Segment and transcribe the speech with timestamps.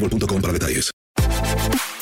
[0.00, 0.90] boostmobile.com para detalles.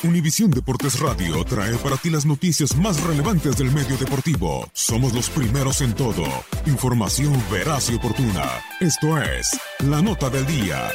[0.03, 4.69] Univisión Deportes Radio trae para ti las noticias más relevantes del medio deportivo.
[4.73, 6.25] Somos los primeros en todo.
[6.67, 8.45] Información veraz y oportuna.
[8.81, 10.91] Esto es La Nota del Día.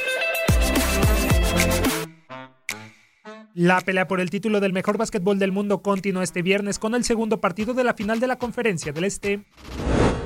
[3.54, 7.04] La pelea por el título del mejor básquetbol del mundo continúa este viernes con el
[7.04, 9.44] segundo partido de la final de la Conferencia del Este.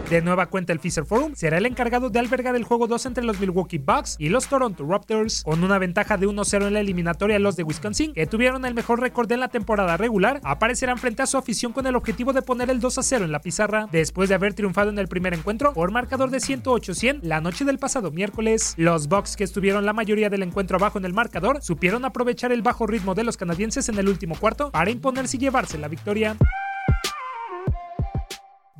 [0.09, 3.23] De nueva cuenta, el Fisher Forum será el encargado de albergar el juego 2 entre
[3.23, 7.39] los Milwaukee Bucks y los Toronto Raptors, con una ventaja de 1-0 en la eliminatoria.
[7.39, 11.25] Los de Wisconsin, que tuvieron el mejor récord en la temporada regular, aparecerán frente a
[11.25, 14.53] su afición con el objetivo de poner el 2-0 en la pizarra, después de haber
[14.53, 18.75] triunfado en el primer encuentro por marcador de 108-100 la noche del pasado miércoles.
[18.77, 22.61] Los Bucks, que estuvieron la mayoría del encuentro abajo en el marcador, supieron aprovechar el
[22.61, 26.37] bajo ritmo de los canadienses en el último cuarto para imponerse y llevarse la victoria.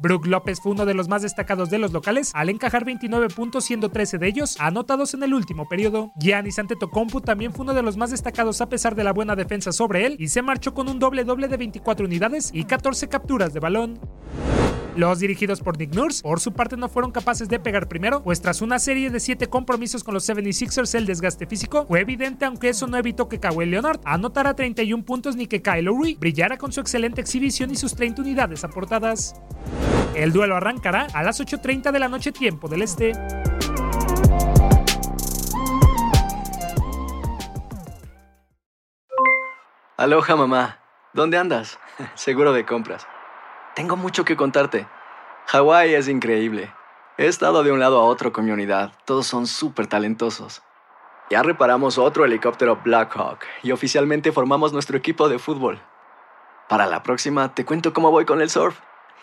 [0.06, 3.66] Brook López fue uno de los más destacados de los locales al encajar 29 puntos,
[3.66, 6.12] siendo 13 de ellos anotados en el último periodo.
[6.20, 9.72] Giannis Antetokounmpo también fue uno de los más destacados a pesar de la buena defensa
[9.72, 13.52] sobre él y se marchó con un doble doble de 24 unidades y 14 capturas
[13.52, 14.00] de balón.
[14.96, 18.42] Los dirigidos por Nick Nurse, por su parte, no fueron capaces de pegar primero, pues
[18.42, 22.70] tras una serie de 7 compromisos con los 76ers, el desgaste físico fue evidente, aunque
[22.70, 26.72] eso no evitó que Kawhi Leonard anotara 31 puntos ni que Kyle Lowry brillara con
[26.72, 29.34] su excelente exhibición y sus 30 unidades aportadas.
[30.16, 33.12] El duelo arrancará a las 8.30 de la noche tiempo del este.
[39.98, 40.80] Aloha mamá.
[41.12, 41.80] ¿Dónde andas?
[42.16, 43.06] Seguro de compras.
[43.76, 44.88] Tengo mucho que contarte.
[45.48, 46.74] Hawái es increíble.
[47.18, 48.94] He estado de un lado a otro con mi unidad.
[49.04, 50.62] Todos son súper talentosos.
[51.30, 55.82] Ya reparamos otro helicóptero Blackhawk y oficialmente formamos nuestro equipo de fútbol.
[56.70, 58.80] Para la próxima te cuento cómo voy con el surf